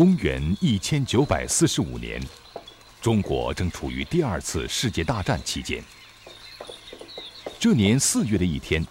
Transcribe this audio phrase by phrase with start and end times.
[0.00, 2.18] 公元一千九百四十五年，
[3.02, 5.84] 中国正处于第二次世界大战期间。
[7.58, 8.82] 这年四月的一天，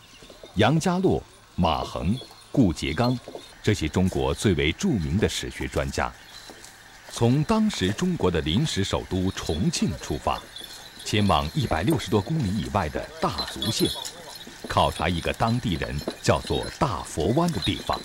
[0.53, 1.19] 杨家洛、
[1.55, 2.15] 马衡、
[2.51, 3.19] 顾颉刚
[3.63, 6.13] 这些中国最为著名的史学专家，
[7.11, 10.39] 从当时中国的临时首都重庆出发，
[11.03, 13.89] 前往一百六十多公里以外的大足县，
[14.67, 17.99] 考察一个当地人叫做大佛湾的地方。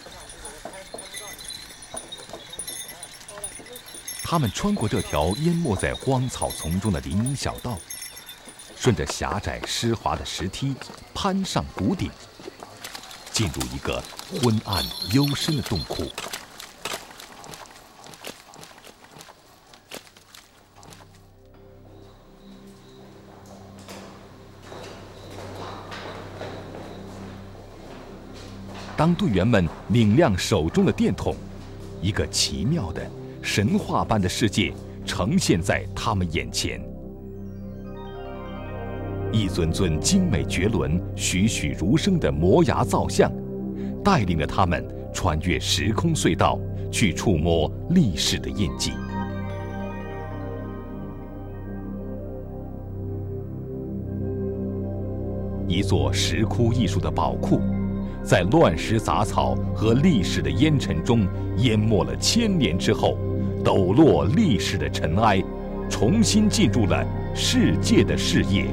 [4.35, 7.79] 他们穿过这条淹没在荒草丛中的林荫小道，
[8.75, 10.75] 顺着狭窄湿滑的石梯
[11.15, 12.11] 攀上谷顶，
[13.31, 14.03] 进入一个
[14.43, 16.09] 昏暗幽深的洞窟。
[28.97, 31.37] 当队员们拧亮手中的电筒，
[32.03, 33.09] 一个奇妙的。
[33.44, 34.72] 神话般的世界
[35.05, 36.81] 呈现在他们眼前，
[39.31, 43.31] 一尊尊精美绝伦、栩栩如生的摩崖造像，
[44.03, 44.82] 带领着他们
[45.12, 46.59] 穿越时空隧道，
[46.91, 48.93] 去触摸历史的印记。
[55.69, 57.61] 一座石窟艺术的宝库，
[58.22, 61.28] 在乱石杂草和历史的烟尘中
[61.59, 63.19] 淹没了千年之后。
[63.64, 65.42] 抖落历史的尘埃，
[65.88, 67.02] 重新进入了
[67.34, 68.66] 世界的视野。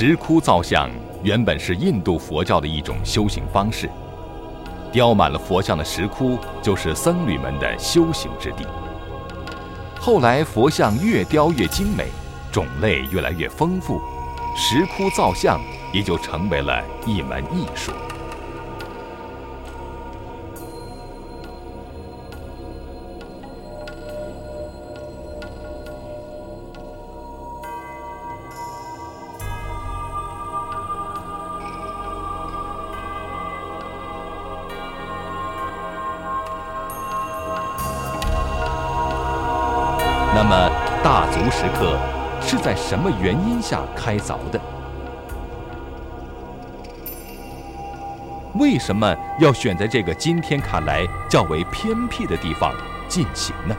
[0.00, 0.88] 石窟造像
[1.24, 3.90] 原本是印度佛教的一种修行方式，
[4.92, 8.64] 雕满了佛像的石窟就是僧侣们的修行之地。
[9.98, 12.04] 后来佛像越雕越精美，
[12.52, 14.00] 种类越来越丰富，
[14.56, 15.60] 石窟造像
[15.92, 17.90] 也就成为了一门艺术。
[40.34, 40.70] 那么，
[41.02, 41.98] 大足石刻
[42.40, 44.60] 是在什么原因下开凿的？
[48.54, 52.72] 为什么要选在这个今天看来较为偏僻的地方
[53.08, 53.76] 进行呢？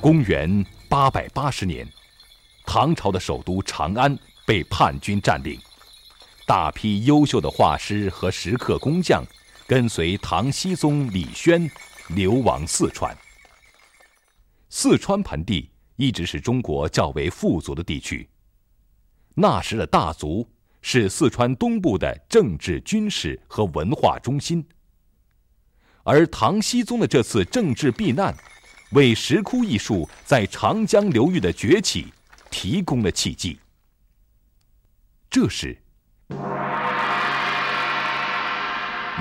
[0.00, 1.86] 公元八百八十年，
[2.64, 4.16] 唐朝的首都长安
[4.46, 5.58] 被叛军占领。
[6.50, 9.24] 大批优秀的画师和石刻工匠，
[9.68, 11.70] 跟随唐僖宗李轩
[12.08, 13.16] 流亡四川。
[14.68, 18.28] 四川盆地一直是中国较为富足的地区。
[19.34, 20.44] 那时的大足
[20.82, 24.66] 是四川东部的政治、军事和文化中心。
[26.02, 28.36] 而唐僖宗的这次政治避难，
[28.90, 32.12] 为石窟艺术在长江流域的崛起
[32.50, 33.56] 提供了契机。
[35.30, 35.80] 这时。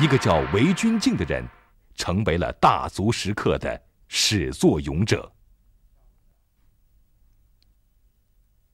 [0.02, 1.46] 一个叫韦君敬的人，
[1.94, 5.30] 成为了大足石刻的始作俑者。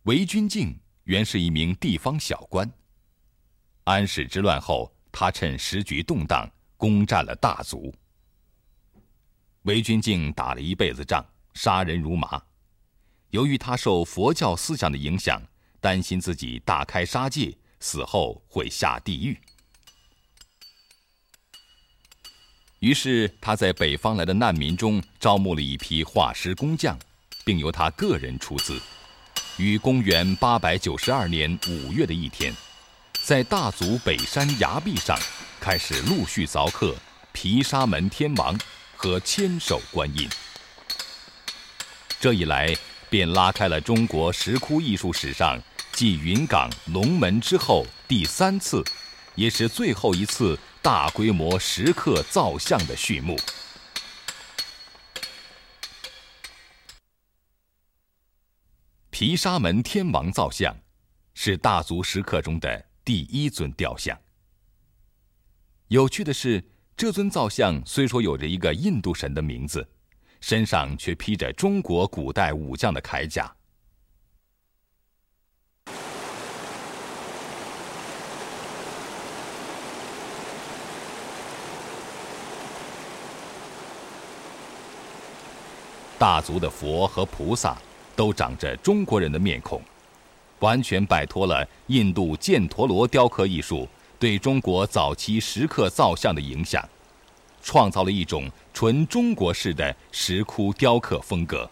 [0.04, 2.72] 韦君敬原是一名地方小官。
[3.86, 7.92] 安史之乱后，他趁时局动荡，攻占了大足。
[9.64, 11.26] 韦君敬打了一辈子仗，
[11.56, 12.40] 杀人如麻，
[13.32, 15.42] 由于他受佛教思想的影响，
[15.82, 19.36] 担心自己大开杀戒，死后会下地狱。
[22.80, 26.98] 于是他在北方来的难民中招募了一批画师工匠，
[27.44, 28.80] 并由他个人出资。
[29.58, 32.54] 于公元八百九十二年五月的一天，
[33.24, 35.18] 在大足北山崖壁上，
[35.60, 36.94] 开始陆续凿刻
[37.32, 38.60] 毗沙门天王
[38.96, 40.30] 和千手观音。
[42.20, 42.76] 这一来，
[43.10, 45.58] 便拉开了中国石窟艺术史上
[45.94, 48.84] 继云冈龙门之后第三次，
[49.36, 53.36] 也是最后一次大规模石刻造像的序幕。
[59.10, 60.78] 毗沙门天王造像，
[61.34, 64.16] 是大足石刻中的第一尊雕像。
[65.88, 66.64] 有趣的是，
[66.96, 69.90] 这尊造像虽说有着一个印度神的名字。
[70.40, 73.52] 身上却披着中国古代武将的铠甲。
[86.18, 87.78] 大足的佛和菩萨
[88.16, 89.82] 都长着中国人的面孔，
[90.60, 96.88] 完全摆脱了印度犍陀罗雕刻艺术对中国早期石刻造像的影响。
[97.62, 101.68] 创造了一种纯中国式的石窟雕刻风格。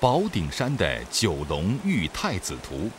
[0.00, 2.90] 宝顶山的九龙玉太子图，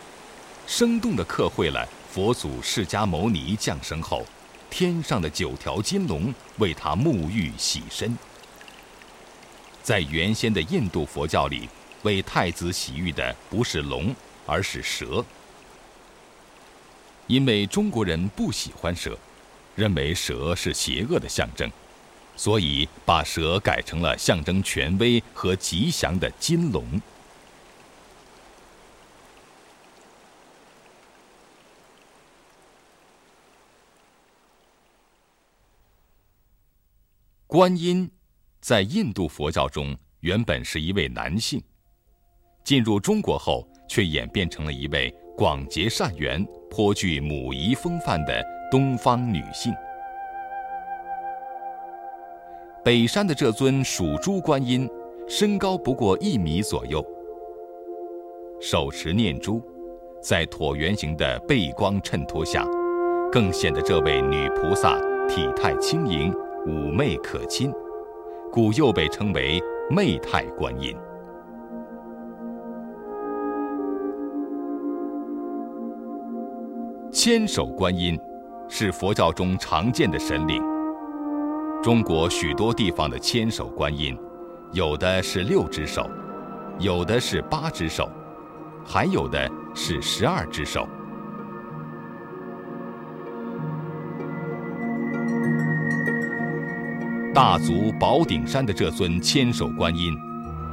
[0.66, 4.26] 生动地刻绘了佛祖释迦牟尼降生后，
[4.70, 8.18] 天上的九条金龙为他沐浴洗身。
[9.82, 11.68] 在原先的印度佛教里，
[12.04, 15.26] 为太子洗浴的不是龙，而是蛇。
[17.28, 19.18] 因为中国人不喜欢蛇，
[19.76, 21.72] 认为蛇是邪恶的象征，
[22.36, 27.02] 所以把蛇改成了象征权威和吉祥的金龙。
[37.52, 38.08] 观音
[38.62, 41.60] 在印度佛教中原本是一位男性，
[42.64, 45.12] 进入中国后却演变成了一位。
[45.36, 49.74] 广结善缘、颇具母仪风范的东方女性。
[52.86, 54.88] 北山的这尊属猪观音，
[55.28, 57.04] 身高不过一米左右，
[58.62, 59.60] 手持念珠，
[60.22, 62.64] 在椭圆形的背光衬托下，
[63.32, 66.32] 更显得这位女菩萨体态轻盈、
[66.66, 67.72] 妩媚可亲，
[68.52, 70.96] 故又被称为媚态观音。
[77.12, 78.20] 千手观音
[78.68, 80.62] 是佛教中常见的神灵。
[81.82, 84.18] 中国许多地方的千手观音，
[84.74, 86.08] 有的是六只手，
[86.78, 88.10] 有的是八只手，
[88.86, 90.88] 还有的是十二只手。
[97.42, 100.14] 大足宝顶山的这尊千手观音，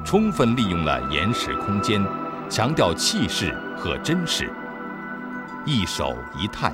[0.04, 2.04] 充分利用了岩石空间，
[2.50, 4.50] 强调气势和真实。
[5.64, 6.72] 一手一态，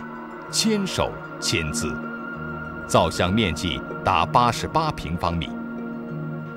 [0.51, 1.95] 千手千姿，
[2.87, 5.51] 造像面积达八十八平方米，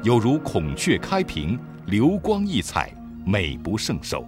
[0.02, 2.90] 有如孔雀开屏，流光溢彩，
[3.26, 4.26] 美不胜收。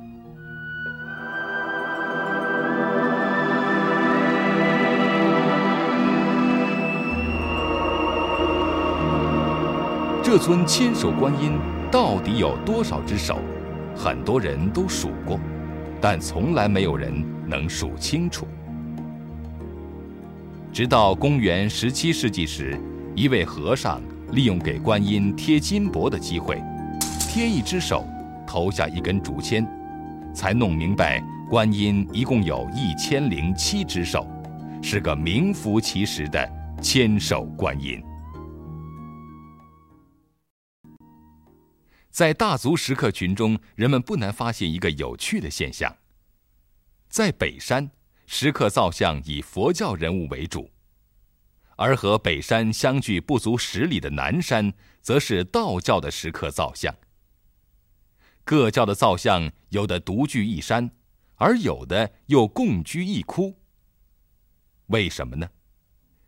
[10.30, 11.54] 这尊千手观音
[11.90, 13.40] 到底有多少只手？
[13.96, 15.40] 很多人都数过，
[16.02, 17.26] 但从来没有人。
[17.48, 18.46] 能数清楚。
[20.74, 22.78] 直到公元十七世纪时，
[23.16, 24.02] 一位和尚
[24.34, 26.62] 利用给观音贴金箔的机会，
[27.22, 28.06] 贴一只手，
[28.46, 29.66] 投下一根竹签，
[30.34, 34.28] 才弄明白观音一共有一千零七只手，
[34.82, 38.04] 是个名副其实的千手观音。
[42.18, 45.98] 在大足石刻群中，人们不难发现一个有趣的现象。
[47.08, 47.92] 在北山，
[48.26, 50.72] 石刻造像以佛教人物为主；
[51.76, 56.92] 而和北山相距不足十里的南山，则是道教的石刻造像。
[58.44, 60.90] 各教的造像有的独具一山，
[61.36, 63.56] 而有的又共居一窟。
[64.88, 65.48] 为什么呢？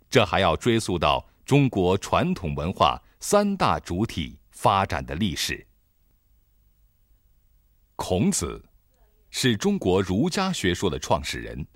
[0.08, 5.66] 这还要追溯到中国传统文化三大主体发展的历史。
[8.00, 8.64] 孔子。
[9.30, 11.68] 是中国儒家学说的创始人，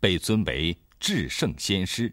[0.00, 2.12] 被尊为至圣先师。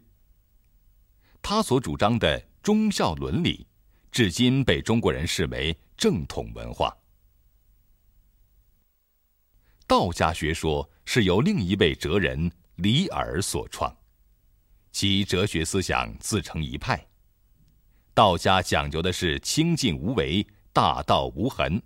[1.42, 3.66] 他所主张的忠孝伦理，
[4.12, 6.94] 至今被中国人视为正统文化。
[9.86, 13.92] 道家学说是由另一位哲人李耳所创，
[14.92, 17.04] 其哲学思想自成一派。
[18.12, 21.82] 道家讲究的是清净无为、大道无痕。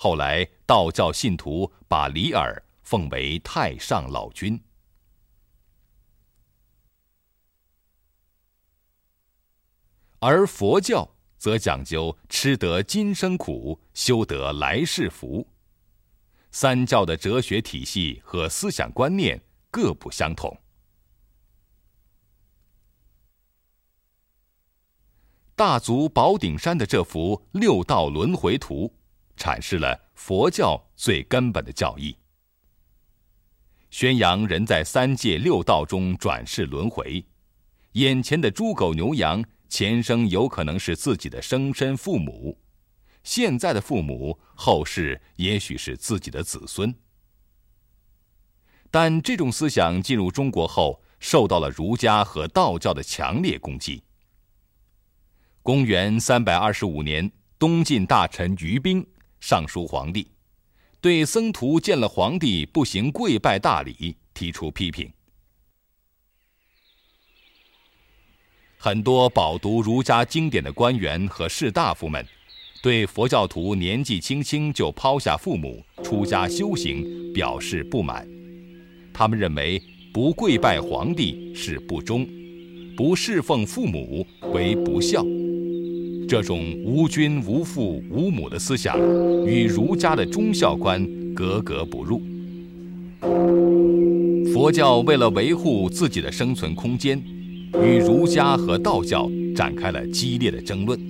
[0.00, 4.62] 后来道教信徒把李耳奉为太上老君，
[10.20, 15.48] 而佛教则讲究吃得今生苦，修得来世福。
[16.52, 20.56] 三教的哲学体系和思想观念各不相同。
[25.56, 28.94] 大足宝顶山的这幅六道轮回图，
[29.38, 32.14] 阐释了佛教最根本的教义，
[33.90, 37.24] 宣扬人在三界六道中转世轮回，
[37.92, 42.58] 眼前的猪狗牛羊，前生有可能是自己的生身父母。
[43.22, 46.94] 现在的父母，后世也许是自己的子孙。
[48.90, 54.02] 但这种思想进入中国后，受到了儒家和道教的强烈攻击。
[55.62, 59.06] 公元三百二十五年，东晋大臣于冰
[59.40, 60.28] 上书皇帝，
[61.00, 65.10] 对僧徒见了皇帝不行跪拜大礼提出批评。
[68.76, 72.24] 很多饱读儒家经典的官员和士大夫们。
[72.80, 78.24] 对佛教徒年纪轻轻就抛下父母出家修行表示不满，
[79.12, 79.82] 他们认为
[80.14, 82.24] 不跪拜皇帝是不忠，
[82.96, 85.24] 不侍奉父母为不孝。
[86.28, 88.98] 这种无君无父无母的思想
[89.46, 92.20] 与儒家的忠孝观格格不入。
[94.52, 97.18] 佛教为了维护自己的生存空间，
[97.82, 101.00] 与儒家和道教展开了激烈的争论。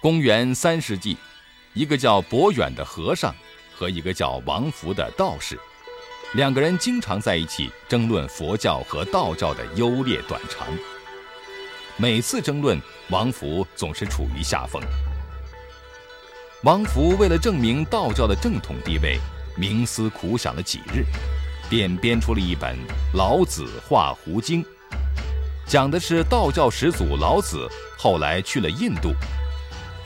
[0.00, 1.16] 公元三世纪，
[1.74, 3.34] 一个叫伯远的和尚
[3.76, 5.58] 和一个叫王福的道士，
[6.32, 10.66] 两个人经常在一起争论佛教和道教的优劣短长。
[11.98, 12.80] 每次争论，
[13.10, 14.82] 王福总是处于下风。
[16.62, 19.18] 王福为了证明道教的正统地位，
[19.58, 21.04] 冥思苦想了几日，
[21.68, 22.74] 便编出了一本
[23.14, 24.64] 《老子画胡经》，
[25.66, 27.68] 讲的是道教始祖老子
[27.98, 29.12] 后来去了印度。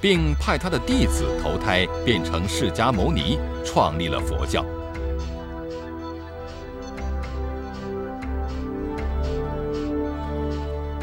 [0.01, 4.65] 并派他的弟子投胎变成释迦牟尼，创立了佛教。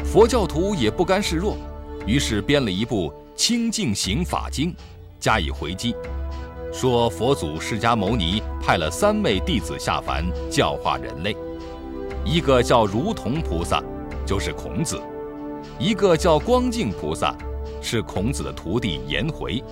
[0.04, 1.56] 佛教徒也不甘示弱，
[2.06, 4.72] 于是编了一部《清净行法经》，
[5.20, 5.94] 加以回击，
[6.72, 11.36] 说佛祖释迦牟尼派了三位弟子下凡教化人类，
[12.24, 13.80] 一个叫如同菩萨，
[14.26, 14.96] 就是孔子；
[15.78, 17.36] 一个叫光净菩萨。
[17.80, 19.62] 是孔子的徒弟颜回，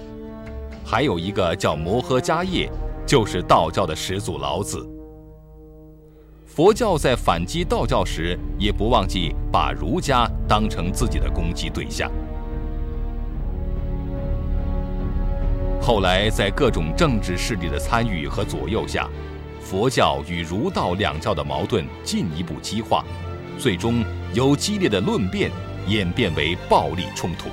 [0.85, 2.71] 还有一个叫摩诃迦叶，
[3.07, 4.87] 就是道教的始祖老子。
[6.47, 12.11] 佛教在反击道教时，也不忘记把儒家当成自己的攻击对象。
[15.83, 19.09] 后来，在各种政治势力的参与和左右下，
[19.61, 23.05] 佛教与儒道两教的矛盾进一步激化，
[23.59, 25.51] 最终由激烈的论辩
[25.87, 27.49] 演变为暴力冲突。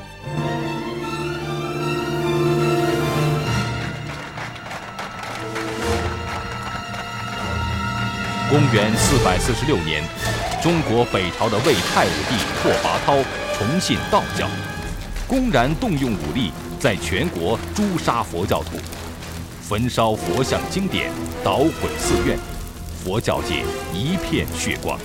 [8.50, 10.04] 公元四百四十六年，
[10.62, 13.24] 中国北朝的魏太武帝拓跋焘
[13.58, 14.48] 崇信道教，
[15.28, 18.78] 公然动用武力，在全国诛杀佛教徒，
[19.62, 21.12] 焚烧佛像经典，
[21.44, 22.38] 捣毁寺院，
[23.04, 25.00] 佛教界一片血光。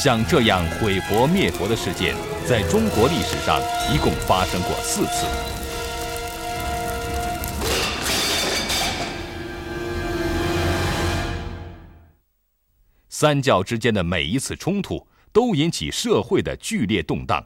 [0.00, 2.14] 像这样毁佛灭佛的事件，
[2.46, 3.60] 在中国历史上
[3.92, 5.26] 一共发生过四次。
[13.08, 17.44] 三教之间的每一次冲突，都引起社会的剧烈动荡，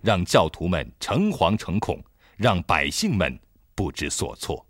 [0.00, 2.00] 让教徒们诚惶诚恐，
[2.36, 3.36] 让百姓们
[3.74, 4.64] 不知所措。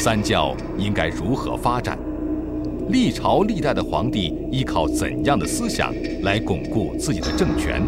[0.00, 1.98] 三教应该如何发展？
[2.88, 7.82] 历朝历代的皇帝依靠怎样的思想来巩固自己的政权？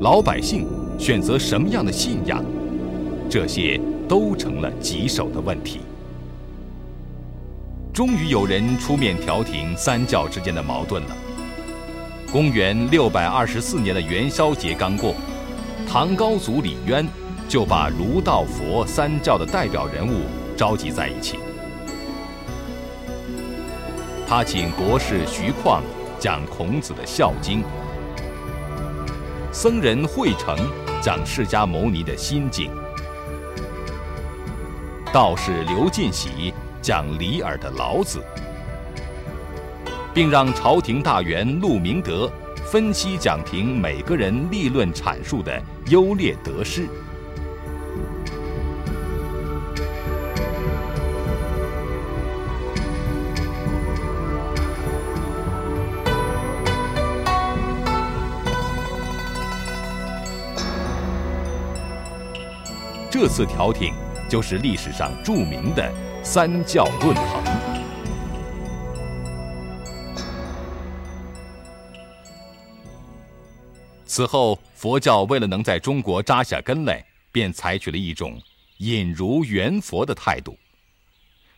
[0.00, 0.66] 老百姓
[0.98, 2.44] 选择什么样的信仰？
[3.28, 3.80] 这些。
[4.06, 5.80] 都成了棘手的问题。
[7.90, 11.16] 终于有人出面调停三教之间的矛盾了。
[12.30, 15.14] 公元六百二十四年的元宵节刚过，
[15.88, 17.08] 唐高祖李渊
[17.48, 20.20] 就把儒道佛三教的代表人物
[20.56, 21.38] 召集在一起。
[24.26, 25.82] 他请国士徐况
[26.18, 27.62] 讲孔子的《孝经》，
[29.52, 30.56] 僧人慧成
[31.02, 32.70] 讲释迦牟尼的心经，
[35.12, 38.18] 道士刘进喜讲李耳的《老子》。
[40.14, 42.30] 并让朝廷大员陆明德
[42.64, 46.88] 分析讲评每个人立论阐述的优劣得失。
[63.26, 63.94] 这次调停
[64.28, 65.90] 就是历史上著名的
[66.22, 67.42] 三教论衡。
[74.04, 78.38] 此后，佛教为了能在中国扎下根来，便采取了一种
[78.76, 80.54] 引儒圆佛的态度。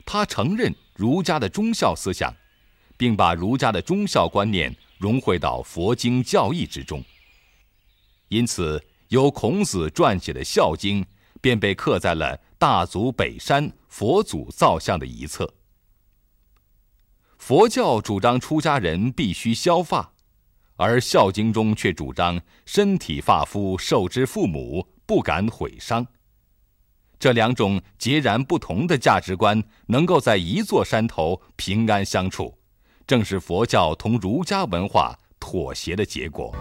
[0.04, 2.32] 他承认儒家的忠孝思想，
[2.96, 7.02] 并把儒家的忠孝观念融汇到佛经教义之中。
[8.28, 11.02] 因此，由孔子撰写的《孝经》
[11.40, 15.54] 便被刻在了大足北山佛祖造像的一侧。
[17.38, 20.12] 佛教主张出家人必须削发。
[20.78, 26.06] 而《孝经》中却主张身体发肤受之父母，不敢毁伤。
[27.18, 32.58] 这两种截然不同的价值观能够在一座山头平安相处，
[33.06, 36.54] 正是佛教同儒家文化妥协的结果。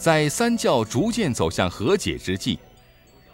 [0.00, 2.58] 在三教逐渐走向和解之际，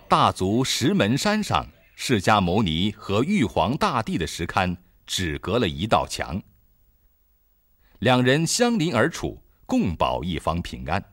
[0.08, 4.76] 大足石门山上，释迦牟尼和玉皇大帝的石龛
[5.06, 6.42] 只隔了一道墙，
[8.00, 11.04] 两人相邻而处，共保一方平安。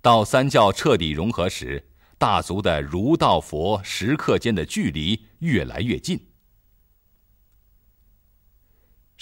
[0.00, 6.31] 到三教彻底融合时，大足的儒道佛石刻间的距离越来越近。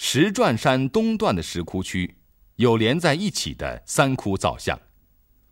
[0.03, 2.17] 石转山东段的石窟区，
[2.55, 4.77] 有连在一起的三窟造像，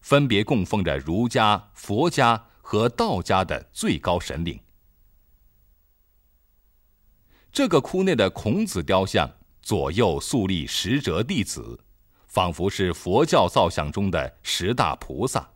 [0.01, 4.59] 分别供奉着儒家、佛家和道家的最高神灵。
[7.51, 9.29] 这个窟内的孔子雕像
[9.61, 11.85] 左右肃立十哲弟子，
[12.25, 15.51] 仿佛是佛教造像中的十大菩萨。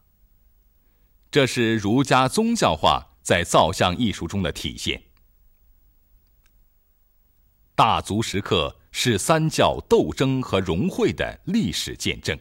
[1.31, 5.01] 这是儒家宗教化在造像艺术中的体现。
[7.73, 8.77] 大足石刻。
[8.95, 12.39] 是三教斗争和融汇的历史见证。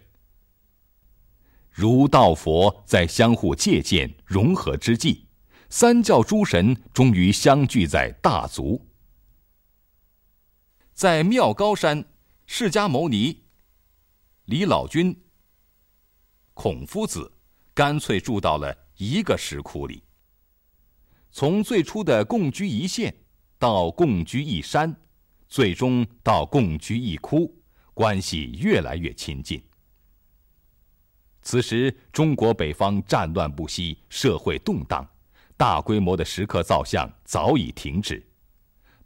[1.71, 5.27] 儒道佛在相互借鉴融合之际，
[5.71, 8.87] 三教诸神终于相聚在大足。
[10.93, 12.05] 在妙高山，
[12.47, 13.45] 释迦牟尼、
[14.45, 15.19] 李老君、
[16.53, 17.33] 孔夫子
[17.73, 20.05] 干脆住到了一个石窟里。
[21.31, 23.13] 从最初的共居一县，
[23.59, 24.95] 到共居一山。
[25.53, 27.55] 最终到共居一窟，
[27.93, 29.63] 关系越来越亲近。
[31.43, 35.07] 此时，中国北方战乱不息，社会动荡，
[35.55, 38.27] 大规模的石刻造像早已停止，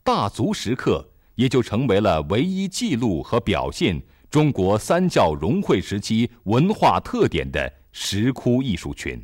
[0.05, 1.05] 大足石刻
[1.35, 9.21] 也就成为了唯一记录和表现中国三教融汇时期文化特点的石窟艺术群。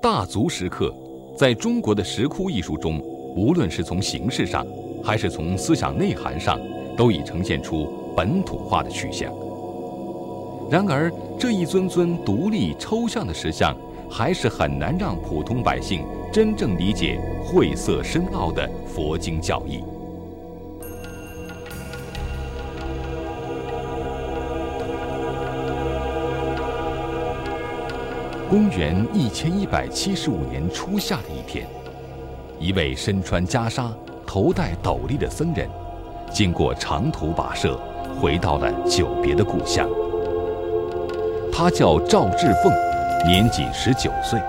[0.00, 0.94] 大足石刻，
[1.36, 3.02] 在中国的石窟艺术中，
[3.34, 4.64] 无论是从形式上，
[5.02, 6.60] 还是从思想内涵上，
[6.96, 9.32] 都已呈现出本土化的趋向。
[10.70, 13.76] 然而，这一尊尊独立抽象的石像，
[14.08, 19.82] 还是很难让普通百姓真正理解晦涩深奥的佛经教义。
[28.48, 31.66] 公元一千一百七十五年初夏的一天，
[32.58, 33.90] 一位身穿袈裟、
[34.26, 35.68] 头戴斗笠的僧人，
[36.32, 37.78] 经过长途跋涉，
[38.18, 39.86] 回到了久别的故乡。
[41.52, 42.72] 他叫赵志凤，
[43.26, 44.40] 年仅十九岁。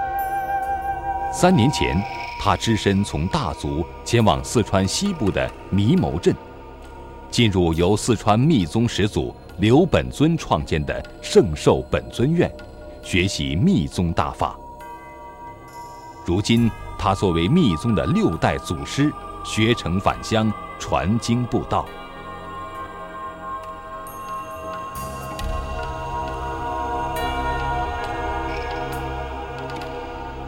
[1.34, 2.02] 三年前，
[2.40, 6.34] 他只身从大足前往四川西部的弥牟镇，
[7.30, 12.50] 进入由四川密宗始祖刘本尊创建的圣寿本尊院，
[13.02, 14.56] 学习密宗大法。
[16.26, 19.12] 如今，他作为密宗的六代祖师，
[19.44, 21.86] 学成返乡，传经布道。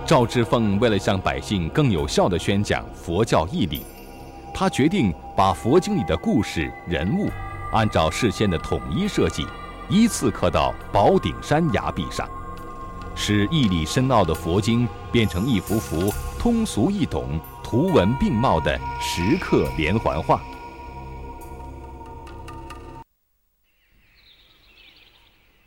[0.05, 3.85] 赵志凤为了向百姓更有效地宣讲佛教义理，
[4.53, 7.29] 他决定把佛经里的故事人物，
[7.71, 9.47] 按照事先的统一设计，
[9.87, 12.29] 依次刻到宝顶山崖壁上，
[13.15, 20.41] 使义理深奥的佛经变成一幅幅通俗易懂、图文并茂的石刻连环画。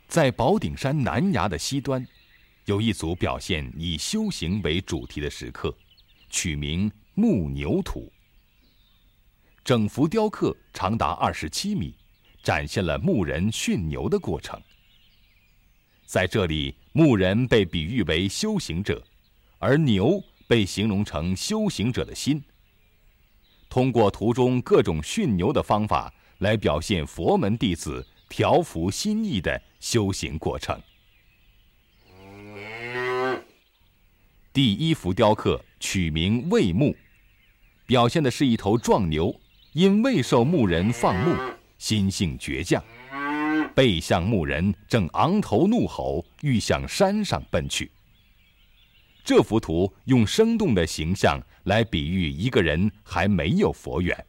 [0.07, 2.05] 在宝顶山南崖的西端。
[2.65, 5.71] 有一组表现以修行为主题的石刻，
[6.31, 8.11] 取名“牧牛图”。
[9.63, 11.93] 整幅雕刻长达二十七米，
[12.41, 14.59] 展现了牧人驯牛的过程。
[16.05, 19.03] 在这里，牧人被比喻为修行者，
[19.57, 22.41] 而牛被形容成修行者的心。
[23.67, 30.79] 通过图中各种驯牛的方法来表现佛门弟子调伏心意的修行过程。
[34.53, 36.95] 第一幅雕刻取名“喂牧”，
[37.85, 39.35] 表现的是一头壮牛，
[39.73, 41.35] 因未受牧人放牧，
[41.77, 42.81] 心性倔强，
[43.75, 47.91] 背向牧人，正昂头怒吼，欲向山上奔去。
[49.23, 54.25] 这幅图用生动的形象来比喻一个人还没有佛缘。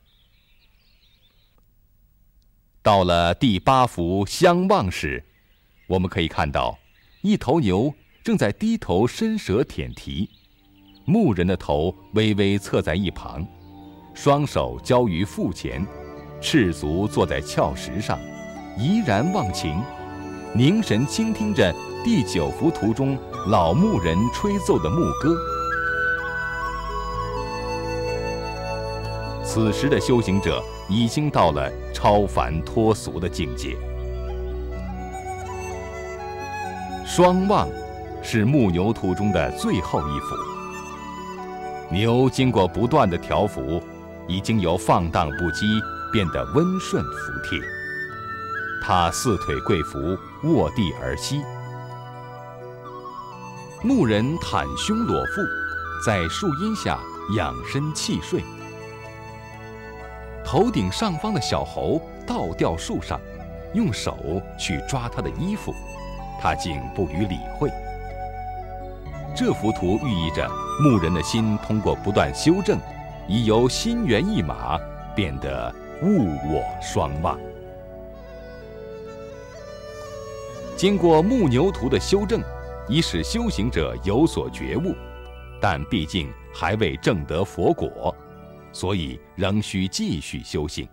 [2.82, 5.24] 到了第八幅相望时，
[5.86, 6.78] 我们可以看到
[7.22, 7.94] 一头牛。
[8.24, 10.28] 正在低头伸舌舔蹄，
[11.04, 13.46] 牧人的头微微侧在一旁，
[14.16, 15.86] 双手交于腹前，
[16.40, 18.18] 赤足坐在峭石上，
[18.76, 19.82] 怡然忘情，
[20.54, 25.36] 凝神倾听着第九幅图中老牧人吹奏的牧歌。
[29.42, 33.76] 此时的修行者已经到了超凡脱俗的境界。
[37.06, 37.68] 双望。
[38.28, 40.34] 是牧牛图中的最后一幅。
[41.94, 43.80] 牛经过不断的调伏，
[44.26, 45.80] 已经由放荡不羁
[46.12, 47.60] 变得温顺服帖。
[48.82, 51.42] 他四腿跪伏，卧地而息。
[53.82, 55.42] 牧人袒胸裸腹，
[56.04, 56.98] 在树荫下
[57.36, 58.42] 仰身憩睡。
[60.44, 63.20] 头顶上方的小猴倒吊树上，
[63.74, 65.74] 用手去抓他的衣服，
[66.40, 67.70] 他竟不予理会。
[69.34, 70.48] 这幅图寓意着
[70.80, 72.78] 牧人的心通过不断修正，
[73.28, 74.78] 已由心猿意马
[75.14, 77.38] 变得物我双忘。
[80.76, 82.42] 经过牧牛图的修正，
[82.86, 84.94] 已使修行者有所觉悟，
[85.58, 88.14] 但毕竟还未证得佛果，
[88.72, 90.86] 所以仍需继续修行，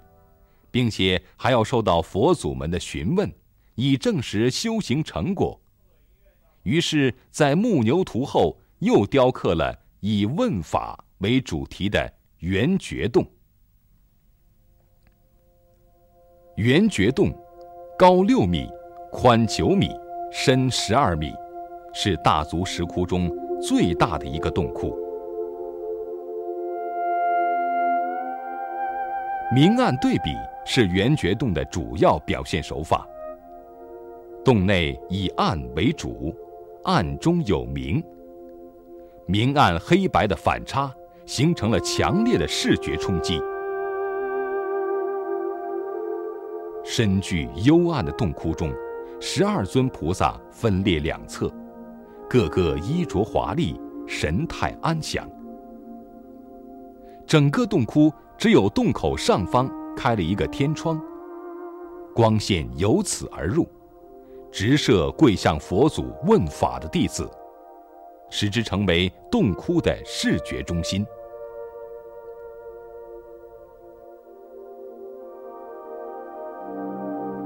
[0.72, 3.30] 并且还要受到佛祖们的询问，
[3.76, 5.60] 以证实修行成果。
[6.64, 13.30] 于是，在牧牛图后又雕刻了以问法为主题的圆觉洞。
[16.56, 17.38] 圆觉洞
[18.00, 18.70] 高六米，
[19.16, 19.92] 宽九米，
[20.32, 21.32] 深十二米，
[21.94, 24.98] 是大足石窟中最大的一个洞窟。
[29.54, 33.08] 明暗对比是圆觉洞的主要表现手法。
[34.44, 36.36] 洞内以暗为主。
[36.84, 38.04] 暗中有明，
[39.28, 40.92] 明暗黑白的反差
[41.26, 43.40] 形成了强烈的视觉冲击。
[46.84, 48.70] 深具幽暗的洞窟中，
[49.26, 51.50] 十二尊菩萨分列两侧，
[52.30, 55.26] 个个衣着华丽，神态安详。
[57.26, 61.02] 整个洞窟只有洞口上方开了一个天窗，
[62.14, 63.66] 光线由此而入。
[64.52, 67.26] 直射跪向佛祖问法的弟子，
[68.30, 71.06] 使之成为洞窟的视觉中心。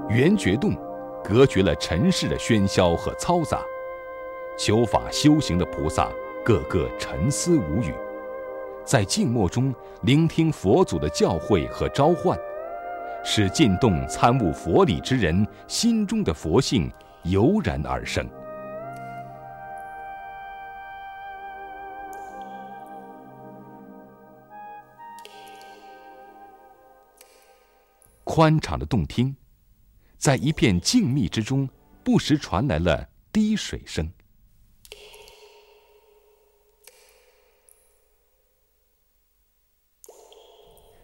[0.10, 0.76] 圆觉洞
[1.24, 3.62] 隔绝了尘世的喧嚣和嘈杂，
[4.58, 6.10] 求法修行的菩萨
[6.46, 7.94] 个个沉思无语，
[8.86, 12.40] 在静默中聆听佛祖的教诲和召唤，
[13.26, 16.90] 使进洞参悟佛理之人心中的佛性
[17.24, 18.26] 油然而生。
[28.24, 29.36] 宽敞的洞厅，
[30.18, 31.70] 在一片静谧之中，
[32.04, 34.10] 不时传来了滴水声。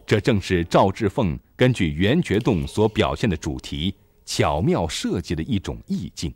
[0.05, 3.95] 这正是赵志凤根据圆觉洞所表现的主题
[4.25, 6.33] 巧妙设计的一种意境，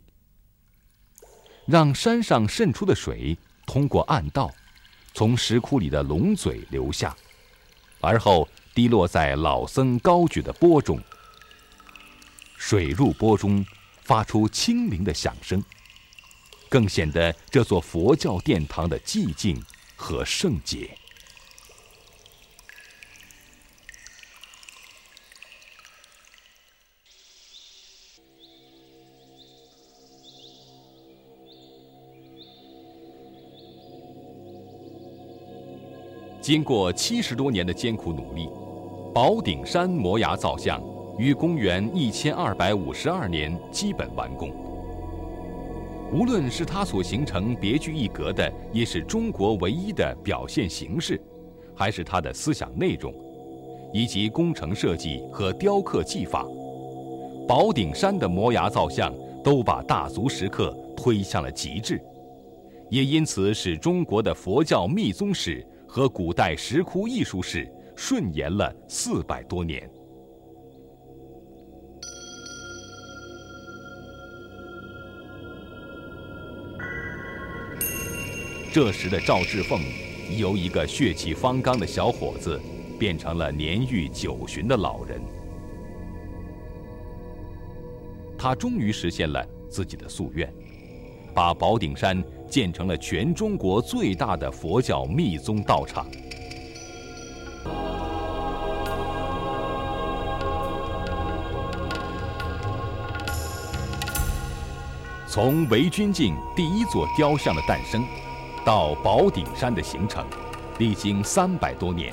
[1.66, 3.36] 让山上渗出的水
[3.66, 4.50] 通过暗道，
[5.12, 7.14] 从石窟里的龙嘴流下，
[8.00, 10.98] 而后滴落在老僧高举的钵中。
[12.58, 13.64] 水入钵中，
[14.02, 15.62] 发出清灵的响声，
[16.68, 19.62] 更显得这座佛教殿堂的寂静
[19.96, 20.90] 和圣洁。
[36.42, 38.48] 经过七十多年的艰苦努力，
[39.14, 40.82] 宝顶山摩崖造像
[41.18, 44.50] 于公元一千二百五十二年基本完工。
[46.12, 51.20] 无论是它所形成别具一格的，也是中国唯一的表现形式，
[51.74, 53.12] 还是它的思想内容，
[53.92, 56.46] 以及工程设计和雕刻技法，
[57.46, 62.00] 宝顶山的摩崖造像都把大足石刻推向了极致，
[62.88, 65.66] 也因此使中国的佛教密宗史。
[65.90, 69.90] 和古代石窟艺术史顺延了四百多年。
[78.72, 79.80] 这时的赵志凤，
[80.30, 82.60] 已由一个血气方刚的小伙子，
[82.98, 85.20] 变成了年逾九旬的老人。
[88.38, 90.52] 他终于实现了自己的夙愿，
[91.34, 92.24] 把宝顶山。
[92.48, 96.06] 建成了全中国最大的佛教密宗道场。
[105.26, 108.02] 从韦君敬第一座雕像的诞生，
[108.68, 110.22] 到宝顶山的形成，
[110.76, 112.12] 历经三百多年，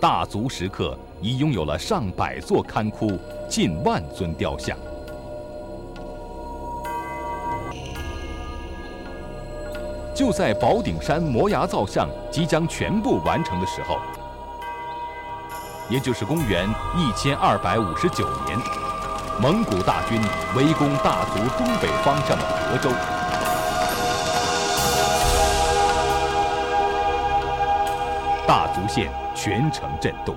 [0.00, 3.16] 大足石刻已拥有了上百座龛窟，
[3.48, 4.76] 近万尊雕像。
[10.12, 13.98] 就在宝顶山摩崖造像即将全部完成的时候，
[15.88, 18.58] 也就是公元一千二百五十九年，
[19.40, 20.20] 蒙古大军
[20.56, 22.90] 围攻大足东北方向的德州，
[28.86, 30.36] 大足县全城震动。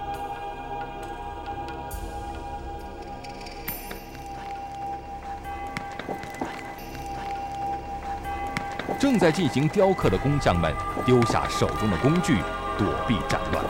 [9.00, 10.74] 正在进行雕刻的工匠们
[11.06, 12.40] 丢下手中的工具，
[12.78, 13.64] 躲避战乱。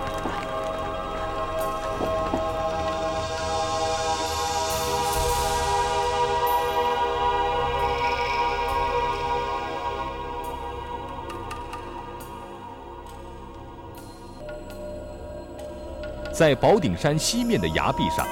[16.39, 18.25] 在宝顶山西面的崖壁上，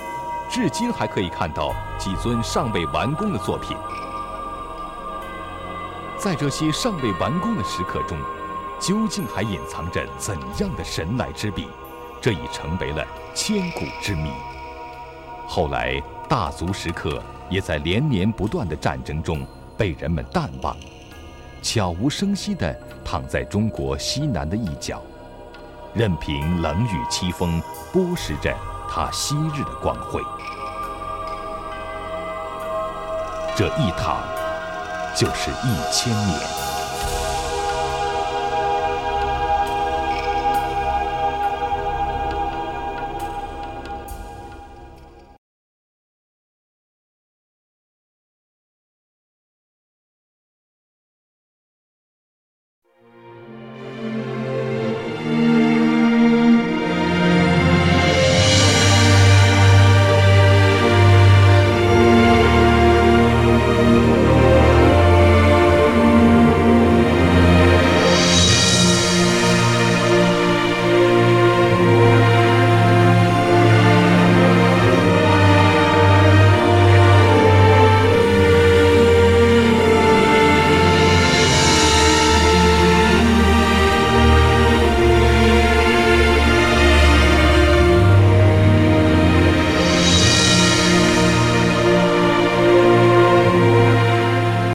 [0.50, 3.76] 至今还可以看到几尊尚未完工的作品。
[6.18, 8.18] 在这些尚未完工的石刻中，
[8.80, 11.68] 究竟还隐藏着怎样的神来之笔？
[12.22, 14.32] 这已成为了千古之谜。
[15.46, 19.46] 后来，大足石刻也在连年不断的战争中
[19.78, 20.74] 被人们淡忘，
[21.62, 25.02] 悄无声息地躺在中国西南的一角，
[25.98, 28.56] 任凭冷雨凄风剥蚀着
[28.90, 30.22] 它昔日的光辉。
[33.56, 34.38] 这一躺。
[35.18, 36.67] 就是一千年。